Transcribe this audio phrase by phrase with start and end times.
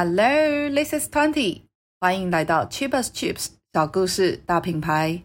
[0.00, 1.62] Hello, this is Twenty。
[1.98, 5.24] 欢迎来到 Cheap as Chips 小故事大品牌。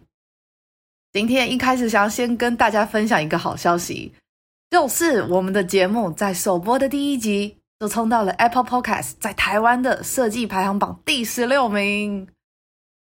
[1.12, 4.12] 今天一开始想要先跟大家分享一个好消息，
[4.70, 12.26] 就是我们的节目在首播的第一集就冲到了 Apple Podcast 在台湾的设计排行榜第十六名。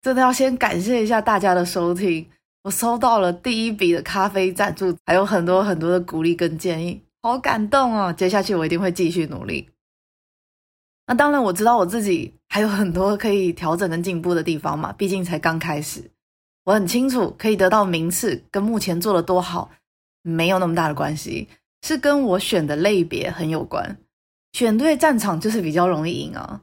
[0.01, 2.25] 真的要先感谢一下大家的收听，
[2.62, 8.12] 我收到了第一笔的咖啡赞助，还有很多很多的鼓励跟建议，好感动哦！
[8.12, 9.69] 接下去我一定会继续努力。
[11.09, 16.11] 那当然，我知道我自己还有很多可以调整跟进步的地方嘛，毕竟才刚开始。
[16.65, 19.71] 我很清楚，可以得到名次跟目前做的多好
[20.21, 21.49] 没有那么大的关系，
[21.80, 23.97] 是跟我选的类别很有关。
[24.52, 26.61] 选对战场就是比较容易赢啊。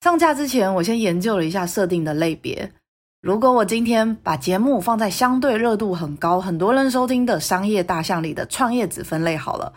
[0.00, 2.72] 上架之前，我先研究了一下设定的类别。
[3.20, 9.74] 如果我今天把节目放在相对热度很高、很多人收听的商业大项里的创业子分类好了。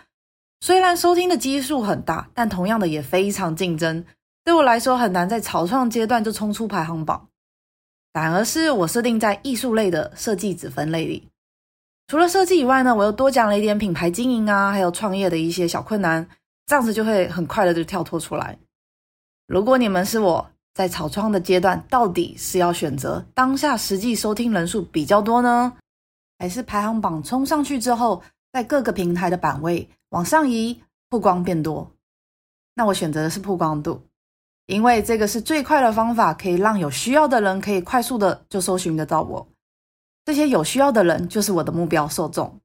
[0.59, 4.03] 虽然收听的基数很大，但同样的也非常竞争。
[4.44, 7.27] 对我来说很难在草创阶段就冲出排行榜。
[8.13, 11.28] 反而是我设定在艺术类的设计子分类里。
[12.08, 16.28] 除了设计以外呢，我又多讲了一点品牌经营啊，还有创业的一些小困难，
[16.66, 18.58] 这样子就会很快的就跳脱出来。
[19.45, 25.73] 如果你们是我在草创的阶段，到底是要选择当下实际收听人数比较多呢，
[26.39, 31.92] 还是排行榜冲上去之后，在各个平台的版位往上移，曝光变多，
[32.73, 34.02] 那我选择的是曝光度，
[34.66, 39.48] 因为这个是最快的方法，可以让有需要的人可以快速的就搜寻得到我。
[40.25, 42.59] 这些有需要的人就是我的目标受众。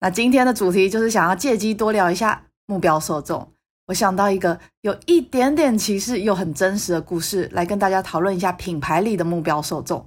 [0.00, 3.52] 那今天的主题就是想要借机多聊一下目标受众。
[3.86, 10.06] 我想到一个有一点点歧视又很真实的故事，来跟大家讨论一下品牌里的目标受众。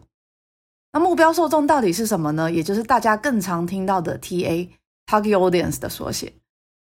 [0.94, 2.52] 那目标受众到底是什么呢？
[2.52, 4.70] 也就是大家更常听到的 TA（Target
[5.38, 6.32] Audience） 的缩写。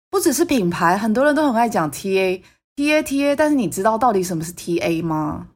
[0.09, 2.41] 不只是品牌，很多人都很爱讲 TA、
[2.77, 3.35] TA、TA。
[3.35, 5.49] 但是你知道到底什么是 TA 吗？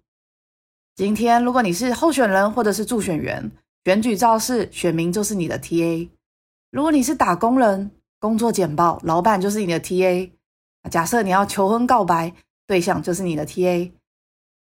[0.95, 3.49] 今天如果你是候选人或者是助选员，
[3.85, 6.09] 选举造势，选民就是你的 TA；
[6.69, 10.29] 如果你是打工人，工作简报，老板就是你的 TA。
[10.91, 12.33] 假设你要求婚告白，
[12.67, 13.89] 对象就是你的 TA。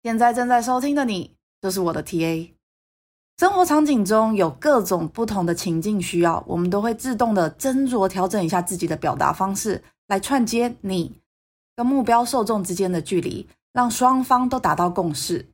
[0.04, 2.52] 现在正在收听的你，就是我的 TA。
[3.38, 11.20] 生活场景中有各种不同的情境需要，我们都会自动的斟酌调整一下自己的表达方式，来串接你
[11.76, 15.48] 跟目标受众之间的距离，让双方都达到共识。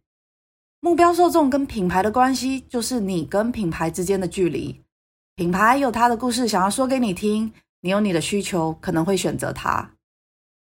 [0.82, 4.84] 目标受众跟品牌的关系，就是你跟品牌之间的距离。
[5.36, 7.52] 品牌有他的故事想要说给你听，
[7.82, 9.92] 你有你的需求，可能会选择他。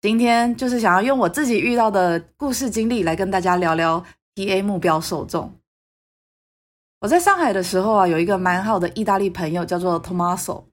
[0.01, 4.05] 今天就是想要用我自己遇到的故事经历来跟大家聊聊
[4.37, 5.53] TA 目标受众。
[7.01, 10.65] 我在上海的时候啊，有一个蛮好的意大利朋友，叫做 Tomaso。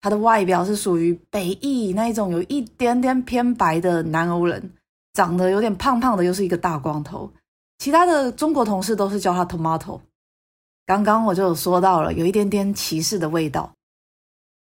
[0.00, 4.72] 他的外表是属于北意那一种有一点点偏白的南欧人，
[5.12, 7.30] 长得有点胖胖的，又是一个大光头。
[7.76, 10.00] 其他的中国同事都是叫他 Tomato。
[10.86, 13.74] 刚刚我就有说到了，有一点点歧视的味道，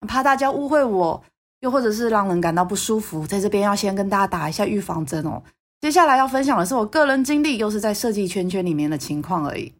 [0.05, 1.23] 怕大家误会我，
[1.61, 5.41] 又或者是让人感到不舒服，在这边要先跟大家打一下预防针哦。
[5.79, 9.73] 接下来要分享的是我个人经历，又是在设计圈圈里面的情况而已。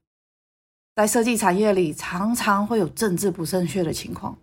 [0.99, 4.37] 在设计产业里，常常会有政治不正确的情况。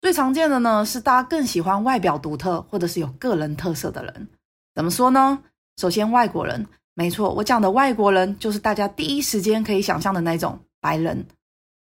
[0.00, 4.28] 最常见的呢，是大家更喜欢外表独特或者是有个人特色的人。
[4.74, 5.38] 怎么说呢？
[5.76, 11.24] 首先，外国人，没错，我讲的外国人就是大家第一时间可以想象的那种白人，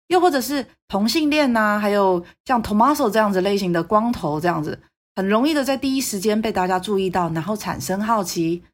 [0.07, 4.81] 又或者是同性恋呐、还有像 Tommaso 这样子类型的光头这样子，
[5.15, 8.65] 很容易的在第一时间被大家注意到，然后产生好奇。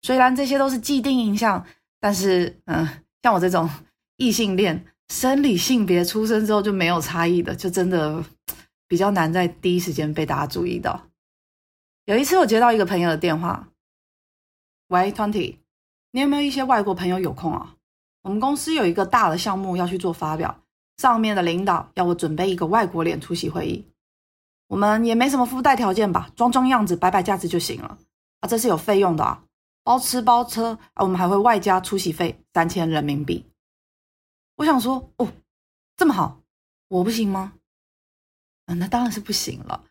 [0.00, 1.66] 虽然这些都是既定印象，
[2.00, 2.88] 但是，嗯，
[3.22, 3.68] 像我这种。
[4.18, 8.22] 异性恋生理性别出生之后就没有差异的，就真的
[8.86, 11.06] 比较难在第一时间被大家注意到。
[12.04, 13.68] 有一次我接到一个朋友的电话，
[14.88, 15.56] 喂，Twenty，
[16.10, 17.76] 你有没有一些外国朋友有空啊？
[18.22, 20.62] 我们公司有一个大的项目要去做发表，
[20.96, 23.86] 上面的领导要我准备一个外国脸出席会议。
[24.66, 27.96] 我们也没什么附带条件吧，装装样子，摆摆架子就行了。
[28.40, 29.44] 啊，这是有费用的啊，
[29.84, 33.46] 包吃包车啊，我们还会外加出席费三千人民币。
[34.58, 35.32] 我想说，哦，
[35.96, 36.40] 这么好，
[36.88, 37.52] 我不行吗？
[38.66, 39.84] 啊，那当然是不行了。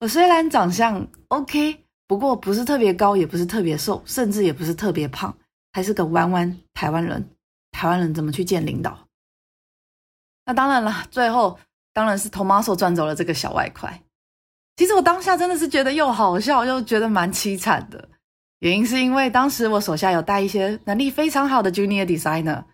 [0.00, 5.34] 我虽然长相 OK，不过不是特别高，也不是特别瘦，甚至也不是特别胖，
[5.72, 7.30] 还是个弯弯台湾人。
[7.70, 9.08] 台湾人怎么去见领导？
[10.44, 11.58] 那当然了，最后
[11.94, 14.02] 当然是 Tommaso 赚走了这个小外快。
[14.76, 18.10] 其实我当下真的是觉得又好笑，又觉得蛮凄惨的。
[18.58, 22.64] 原因是因为当时我手下有带一些能力非常好的 Junior Designer。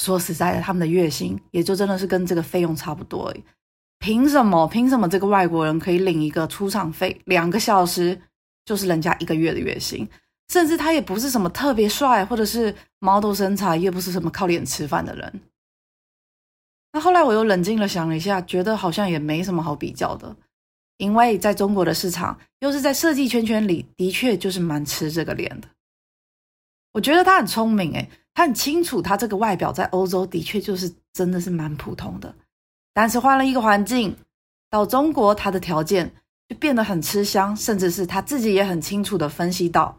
[0.00, 3.44] 说实在的，他们的月薪也就真的是跟这个费用差不多而已。
[3.98, 4.66] 凭什么？
[4.66, 8.18] 凭什么这个外国人可以领一个出场费两个小时，
[8.64, 10.08] 就是人家一个月的月薪？
[10.48, 15.40] 甚至他也不是什么特别帅，或者是毛豆身材，也不是什么靠脸吃饭的人。
[16.92, 20.34] 那后来我又冷静了想了一下，觉得好像也没什么好比较的，
[20.96, 25.68] 因为在中国的市场，又是在设计圈圈里，的确就是蛮吃这个脸的。
[26.92, 32.34] 我觉得他很聪明，诶，他很清楚，他这个外表在欧洲的确就是真的是蛮普通的，
[32.92, 34.16] 但是换了一个环境，
[34.68, 36.12] 到中国，他的条件
[36.48, 39.96] 就变得很吃香，甚至是他自己也很清楚的分析到，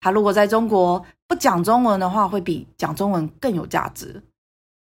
[0.00, 4.22] 他如果在中国不讲中文的话，会比讲中文更有价值。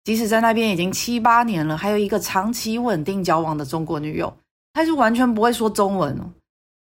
[0.04, 4.38] 即使在那边已经七八年了，还有一个长期稳定交往的中国女友，
[4.72, 6.32] 他是完全不会说中文哦。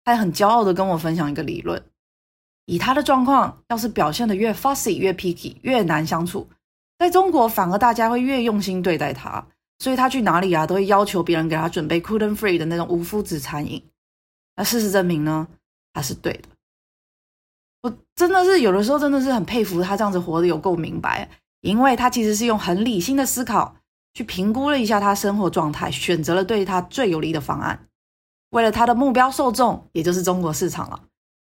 [0.04, 1.82] 他很骄傲的跟我分享一个理论。
[2.70, 6.48] 以他的状况，要是表现得越 fussy、越 picky、越难相处，
[7.00, 9.44] 在中国反而大家会越用心对待他，
[9.80, 13.84] 所以他去哪里啊，都会要求别人给他准备 couten free 的那种无麸质餐饮。
[14.54, 15.48] 那事实证明呢，
[15.92, 16.42] 他是对的。
[17.82, 21.28] 我真的是有的时候真的是很佩服他这样子活得有够明白，
[21.62, 23.74] 因为他其实是用很理性的思考
[24.14, 27.88] 去评估了一下他生活状态，选择了对他最有利的方案，
[28.50, 31.00] 为了他的目标受众，也就是中国市场了。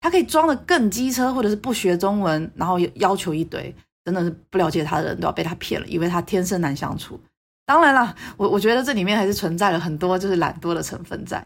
[0.00, 3.74] 他可以装得更机车，或者是不学中文，然后要求一堆，
[4.04, 7.20] 真的是不了解他的人都要被他骗了，以为他天生难相处。
[7.66, 11.44] 当然了， 我我觉得这里面还是存在了很多就是懒惰的成分在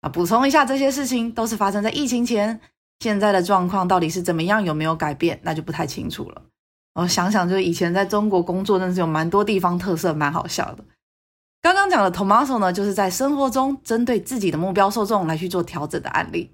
[0.00, 0.08] 啊。
[0.08, 2.60] 补充一下，这些事情都是发生在疫情前，
[3.00, 6.42] 现在的状况到底是怎么样，有没有改变，那就不太清楚了。
[6.94, 10.84] 我想想，就是以前在中国工作，真的是有蛮多地方特色，蛮好笑的。
[11.62, 16.52] 刚刚讲的 Tommaso 呢，就是在生活中针对自己的目标受众来去做调整的案例。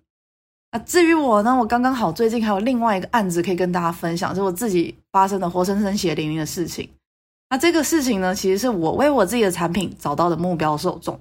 [0.72, 6.90] 那至于我呢，我刚刚好最近还有另外一个案子可以跟大家分享，是我自己发生的活生生血淋淋的事情。
[7.48, 11.18] 那这个事情呢，其实是我为我自己的产品找到的目标受众。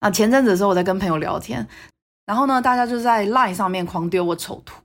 [0.00, 1.66] 那前阵子的时候，我在跟朋友聊天，
[2.24, 4.80] 然后呢，大家就在 Line 上面狂丢我丑图，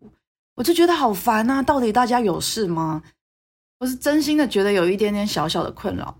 [0.56, 1.62] 我就觉得好烦啊！
[1.62, 3.04] 到底大家有事吗？
[3.80, 6.18] 我是真心的觉得有一点点小小的困扰。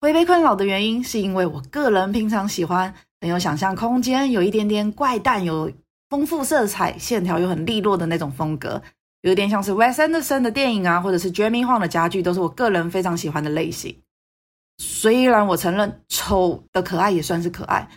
[0.00, 5.70] 会被困扰的原因，是因为我个人平常喜欢很有想象空间，有一点点怪诞，有。
[6.10, 8.82] 丰富色彩、线条又很利落的那种风格，
[9.22, 13.96] 有点像是 Wes Anderson 的电影啊，或者是 Jamie Huang 的家具，都是我个人非常喜欢的类型。
[14.78, 17.88] 虽然我承认丑的可爱也算是可爱，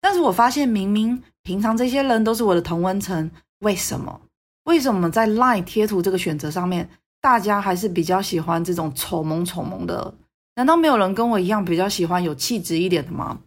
[0.00, 3.30] 但是我发现明明平常这些人都是我的同温层，
[3.60, 4.20] 为什么？
[4.64, 6.90] 为什么在 Line 贴图这个选择上面，
[7.20, 10.12] 大家还是比较喜欢这种丑萌丑萌的？
[10.56, 13.40] 难道没有人跟我一样比较喜欢有气质一点的吗？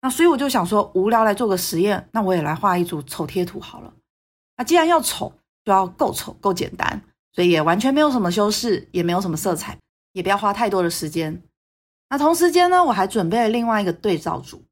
[0.00, 3.92] 那所以我就想说，无聊来做个实验，那我也来画一组丑贴图好了。
[4.56, 5.32] 那既然要丑，
[5.64, 7.02] 就要够丑够简单，
[7.32, 9.76] 所以也完全没有什么修饰，也没有什么色彩，
[10.12, 11.42] 也不要花太多的时间。
[12.10, 14.62] 那同时间呢，我还准备了另外一个对照组。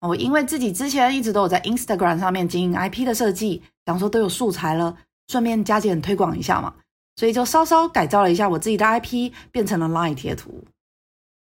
[0.00, 4.96] 我因为自己之前一直都有在 Instagram 上面经营 IP 的设计，想说都有素材了，
[5.28, 6.74] 顺便加减推广一下嘛，
[7.16, 10.64] 所以就稍稍改造了一下我自己的 IP，变成了 Line 贴图。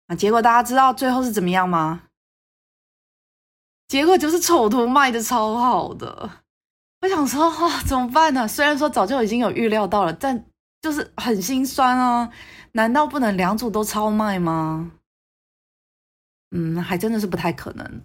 [0.06, 2.04] 那结果大家知道最后是怎么样吗？
[3.88, 6.30] 结果就是丑图卖的超好的，
[7.02, 8.48] 我想说啊，怎么办呢？
[8.48, 10.44] 虽然说早就已经有预料到了，但
[10.82, 12.30] 就是很心酸啊！
[12.72, 14.92] 难道不能两组都超卖吗？
[16.50, 18.02] 嗯，还真的是不太可能。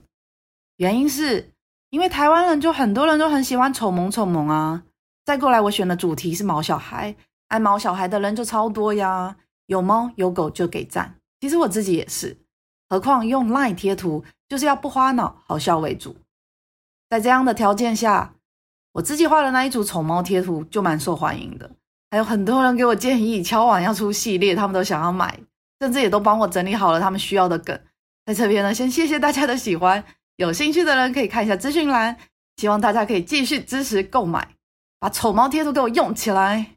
[0.77, 1.51] 原因是
[1.89, 4.83] 因为台湾人就很多人都很喜欢丑萌丑萌啊。
[5.25, 7.15] 再过来，我选的主题是毛小孩，
[7.49, 9.37] 爱毛小孩的人就超多呀。
[9.67, 11.15] 有猫有狗就给赞。
[11.39, 12.37] 其实我自己也是，
[12.91, 14.25] 何况用 LINE 贴图。
[14.51, 16.13] 就是要不花脑，好笑为主。
[17.09, 18.33] 在这样的条件下，
[18.91, 21.71] 我自己画的那一组丑猫贴图就蛮受欢迎的，
[22.09, 25.39] 还有很多人给我建议，敲碗要出系列，他们都想要买，
[25.79, 27.79] 甚至也都帮我整理好了他们需要的梗。
[28.25, 30.03] 在这边呢，先谢谢大家的喜欢，
[30.35, 32.17] 有兴趣的人可以看一下资讯栏，
[32.57, 34.49] 希望大家可以继续支持购买，
[34.99, 36.75] 把丑猫贴图给我用起来。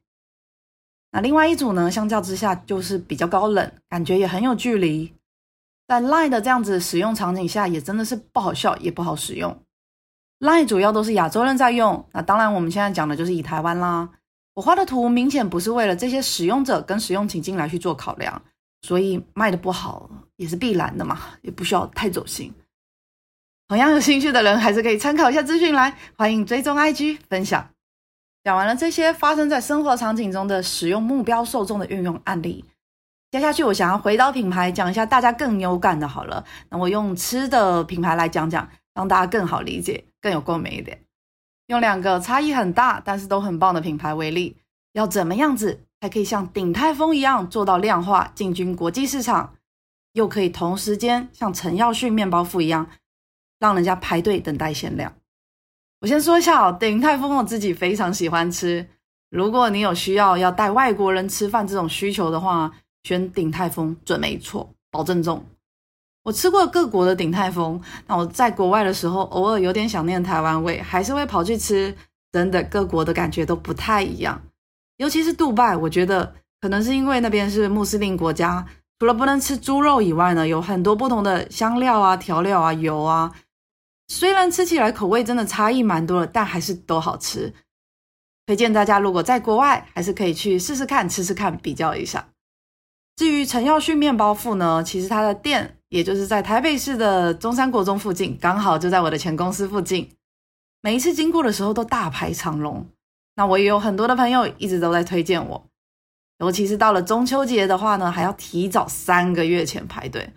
[1.11, 5.13] 那另外一组呢，相较之下就是比较高冷，感觉也很有距离。
[5.87, 9.57] 在 Line 的这样子使用场景下，也真的是不好笑，也不好使用。
[10.41, 14.09] Line 主要都是亚洲人在用，那当然我们现在讲的就是以台湾啦。
[14.55, 18.41] 我画的图明显不是为了这些使用者跟使用情境来去做考量，
[18.83, 22.53] 所以卖的不好也是必然的嘛，也不需要太走心。
[23.67, 27.69] 同样有兴趣的人还是可以参考一下资讯来，欢迎追踪 IG 分享。
[28.45, 32.65] 讲完了这些发生在生活场景中的使用目标受众的运用案例。
[33.35, 36.07] 接下去，我想要回到品牌，讲一下大家更有感的。
[36.07, 41.01] 好了，那我用吃的品牌来讲讲，让大家更好理解，更有共鸣一点。
[41.67, 44.57] 用两个差异很大，但是都很棒的品牌为例，
[44.93, 49.55] 要怎么样子才可以像鼎泰丰一样做到量化进军国际市场，
[50.13, 52.89] 又可以同时间像陈耀迅面包铺一样，
[53.59, 55.13] 让人家排队等待限量？
[56.03, 58.89] 我先说一下哦，鼎泰丰我自己非常喜欢吃。
[59.29, 62.71] 如果你有需要要带外国人吃饭这种需求的话，
[63.05, 65.45] 选鼎泰丰准没错，保证中。
[66.25, 71.95] 我吃过各国的鼎泰丰，那我在国外的时候，偶尔有点想念台湾味，还是会跑去吃。
[72.33, 74.43] 真的，各国的感觉都不太一样，
[74.97, 78.67] 尤其是杜拜，我觉得可能是因为那边是穆斯林国家，
[78.99, 83.33] 除了不能吃猪肉以外呢，有很多不同的香料啊、调料啊、油啊，
[84.09, 87.55] 虽然吃起来口味真的差异蛮多的，但还是都好吃。
[88.47, 92.27] 推荐大家如果在国外，还是可以去试试看、吃吃看、比较一下。
[93.17, 100.11] 至于陈耀旭面包铺呢，其实他的店也就是在台北市的中山国中附近，刚好就在我的前公司附近。
[100.83, 102.87] 每一次经过的时候都大排长龙，
[103.37, 105.67] 那我也有很多的朋友一直都在推荐我，
[106.39, 110.29] 尤其是到了中秋节的话呢，还要提早三个月前排队。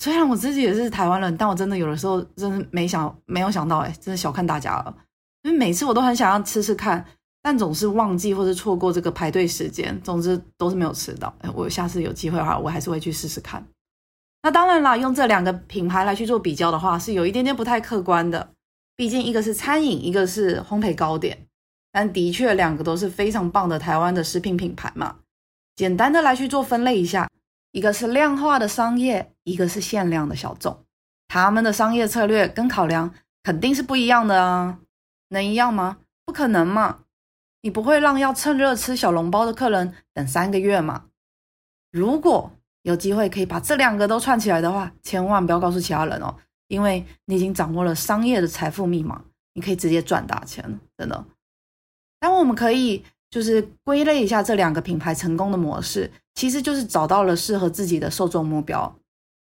[0.00, 4.94] 虽然我自己也是台湾人，但我真的有的时候真的没想没有想到，哎，真的小看大家了。
[5.42, 7.04] 因为每次我都很想要吃吃看，
[7.42, 11.34] 但总是忘记或是错过这个排队时间，总之都是没有吃到。
[11.40, 13.66] 哎，我下次有机会的话，我还是会去试试看。
[14.42, 18.50] 那当然啦，用这两个品牌来去做比较的话，是有一点点不太客观的。
[18.96, 21.46] 毕竟一个是餐饮，一个是烘焙糕点，
[21.90, 25.16] 但的确两个都是非常棒的台湾的食品品牌嘛。
[25.76, 27.28] 简单的来去做分类一下，
[27.72, 30.84] 一个是量化的商业，一个是限量的小众，
[31.28, 34.78] 他们的商业策略跟考量肯定是不一样的啊。
[35.30, 35.98] 能一样吗？
[36.26, 36.98] 不可能嘛！
[37.62, 41.04] 你不会让要趁热吃小笼包的客人等三个月吗？
[41.90, 42.50] 如果
[42.82, 46.36] 有机会可以把这两个都串起来的话，千万不要告诉其他人哦。
[46.68, 49.24] 因为你已经掌握了商业的财富密码，
[49.54, 51.24] 你可以直接赚大钱，真的。
[52.20, 58.96] 但我们可以就是归类一下这两个品牌成功的模式，其实就是找到了适合自己的受众目标。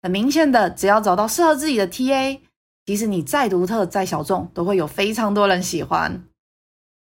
[0.02, 2.42] 很明显的，只要找到适合自己的 TA，
[2.86, 6.26] 即使你再独特、再小众，都会有非常多人喜欢。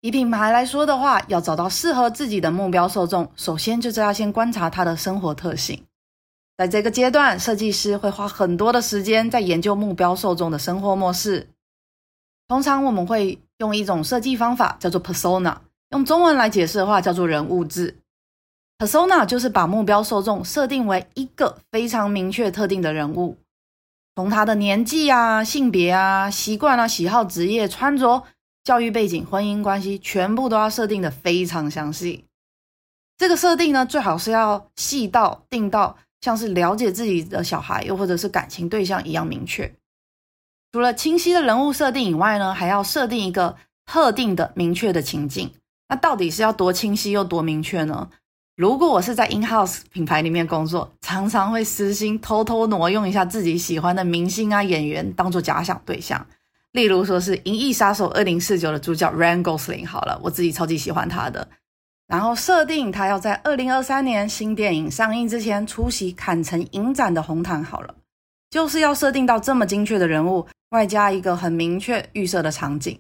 [0.02, 5.86] 以品牌来说的话，要找到适合自己的目标受众，首先就是要先观察他的生活特性。
[6.58, 11.48] 在这个阶段，设计师会花很多的时间在研究目标受众的生活模式。
[12.48, 15.56] 通常我们会用一种设计方法，叫做 persona，
[15.92, 17.96] 用中文来解释的话，叫做人物志。
[18.80, 23.38] persona 就是把目标受众设定为一个非常明确特定的人物，
[24.16, 28.24] 从他的年纪啊、性别啊、习惯啊、喜好、职业、穿着、
[28.64, 32.26] 教育背景、婚姻关系，全部都要设定的非常详细。
[33.18, 35.98] 这个设定呢，最好是要细到定到。
[36.22, 39.74] 像是了解自己的小孩，又或者是感情对象一样明确。
[40.72, 45.52] 除了清晰的人物设定以外呢，还要设定一个特定的明确的情境。
[45.90, 48.08] 那到底是要多清晰又多明确呢？
[48.56, 56.24] 如果我是在 in-house 品牌里面工作，常常会私心偷偷挪用一下自己喜欢的明星啊演员当做假想对象。
[56.74, 61.48] 例如说是《银翼杀手二零四九》的主角，Rangosling 好了，我自己超级喜欢他的。
[62.08, 67.96] 然后设定他要在二零二三年新电影上映之前出席坎城影展的红毯好了，
[68.50, 73.00] 就是要设定到这么精确的人物，外加一个很明确预设的场景，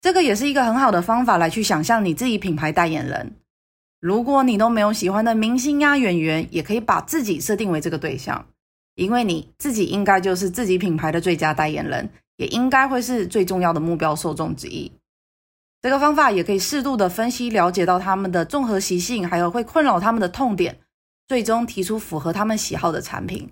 [0.00, 3.32] 这个也是一个很好的方法来去想象你自己品牌代言人。
[4.00, 8.46] 如果你都没有喜欢的明星呀演员，也可以把自己设定为这个对象，
[8.94, 14.90] 因为你自己应该就是自己品牌的最佳代言人，也应该会是最重要的目标受众之一。
[15.82, 20.78] 这个方法也可以适度的分析、了解到他们的综合习性，还有会困扰他们的痛点，
[21.28, 23.48] 最终提出符合他们喜好的产品。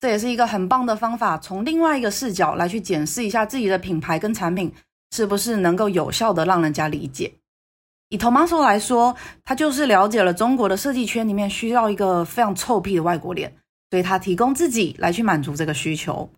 [0.00, 4.70] 这也是一个很棒的方法，从另外一个视角来去检视一下自己的品牌跟产品
[5.12, 7.32] 是不是能够有效的让人家理解。
[8.10, 13.56] 以 Tomaso 来说，他就是了解了中国的设计圈里面需要一个非常臭屁的外国脸，
[13.90, 16.30] 所以他提供自己来去满足这个需求。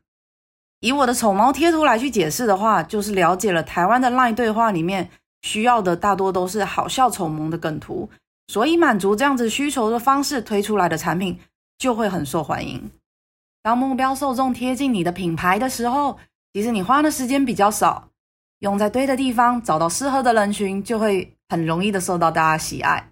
[0.80, 5.10] 以我的丑猫贴图来去解释的话，就是了解了台湾的 LINE 对话里面
[5.42, 8.08] 需要的大多都是好笑丑萌的梗图，
[8.46, 11.36] 所以满足这样子需求的方式推出来的产品
[11.78, 12.90] 就会很受欢迎。
[13.60, 16.16] 当目标受众贴近你的品牌的时候，
[16.52, 18.08] 其实你花的时间比较少，
[18.60, 23.10] 用在对的地方，找到适合的人群，就会很容易的受到大家喜爱。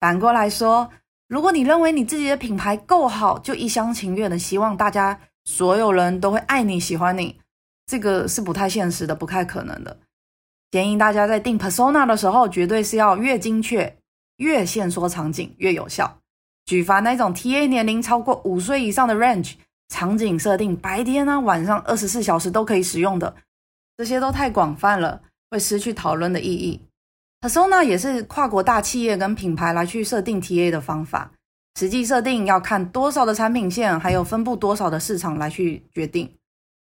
[0.00, 0.88] 反过来说，
[1.28, 5.20] 如果你认为你自己的品牌够好，就一厢情愿的希望大家。
[5.44, 7.40] 所有人都会爱你、喜欢你，
[7.86, 9.98] 这个是不太现实的，不太可能的。
[10.70, 13.98] 建议大家在定 persona 的时候，绝对是要越精确、
[14.36, 16.18] 越限缩场景越有效。
[16.64, 19.54] 举凡那种 TA 年龄超过五岁以上的 range，
[19.88, 23.34] 场景设定白天啊、晚上二十四小时都可以使用的，
[23.96, 26.80] 这些都太广泛了，会失去讨论的意义。
[27.40, 31.32] persona 也是跨国大企业跟品牌来去设定 TA 的方法。
[31.78, 36.36] 实际设定要看多少的产品线，还有分布多少的市场来去决定。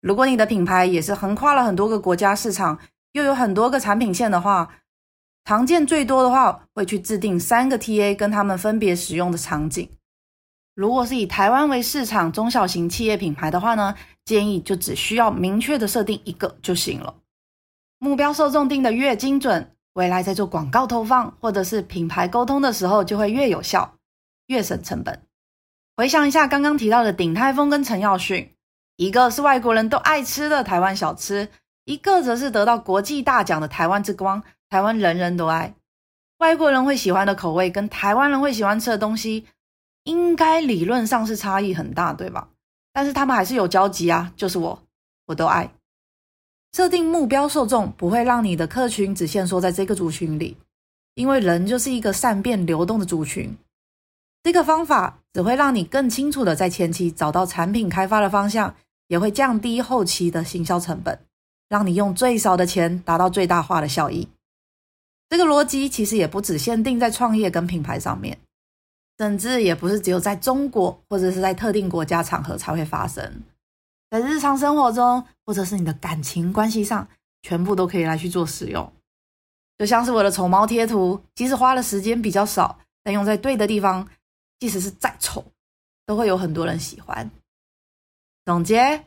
[0.01, 2.79] 如果你的品牌也是横跨了很多个国家市场，
[3.11, 4.69] 又有很多个产品线的话，
[5.43, 9.89] 常见最多的话，会去制定三个 TA 跟他们分别使用的场景。
[10.75, 13.93] 如果是以台湾为市场中小型企业品牌的话呢，
[14.23, 17.13] 建议就只需要明确的设定一个就行了。
[17.97, 23.95] 目标受众定得越精准，未来在做广告投放或者是品牌沟通的时候就会越有效，
[24.49, 25.21] 越省成本。
[25.95, 28.53] 回想一下刚刚提到的鼎泰丰跟陈耀迅，
[28.97, 31.49] 一个是外国人都爱吃的台湾小吃，
[31.85, 35.73] 一个则是得到国际大奖的台湾之光，台湾人人都爱。
[36.39, 39.45] 外国人会喜欢的口味跟台湾人会喜欢吃的东西，
[40.05, 42.49] 应该理论上是差异很大，对吧？
[42.93, 44.81] 但是他们还是有交集啊，就是我，
[45.27, 45.69] 我都爱。
[46.71, 50.57] 设定目标受众不会让你的客群只限缩在这个族群里，
[51.15, 53.57] 因为人就是一个善变流动的族群。
[54.41, 58.73] 这个方法只会让你更清楚的在前期找到产品开发的方向，
[59.07, 61.19] 也会降低后期的行销成本，
[61.67, 64.29] 让你用最少的钱达到最大化的效益。
[65.29, 68.39] 这个逻辑其实也不只限定在创业跟品牌上面，
[69.17, 73.43] 甚至也不是只有在中国或者是在特定国家场合才会发生，
[74.09, 77.07] 在日常生活中或者是你的感情关系上，
[77.43, 78.91] 全部都可以来去做使用。
[79.77, 84.07] 就像是我的丑猫贴图，即使花的时间比较少，但用在对的地方。
[84.59, 85.43] 即使是再丑，
[86.05, 87.29] 都会有很多人喜欢。
[88.45, 89.05] 总结：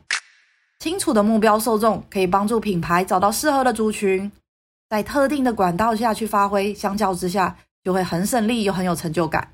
[0.79, 4.31] 清楚的目标受众可以帮助品牌找到适合的族群，
[4.89, 9.53] 在特定的管道下去发挥，相较之下就会很省力又很有成就感。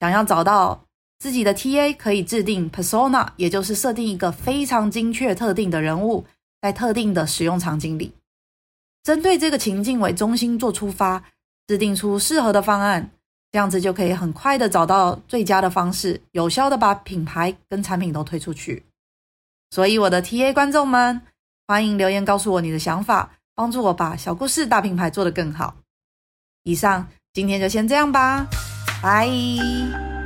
[0.00, 0.84] 想要找到
[1.18, 6.24] 自己的 TA，可以制定 persona，也就是设定一个非常精确特定的人物，
[6.60, 8.12] 在特定的使用场景里，
[9.02, 11.24] 针对这个情境为中心做出发，
[11.66, 13.10] 制定出适合的方案。
[13.50, 18.84] 这样子就可以很快的找到最佳的方式，有效的把品牌跟产品都推出去。
[19.70, 21.20] 所以，我的 TA 观众们，
[21.66, 25.76] 欢迎留言告诉我你的想法，帮助我把小故事大品牌做得更好。
[26.64, 28.46] 以上，今天就先这样吧，
[29.02, 30.17] 拜。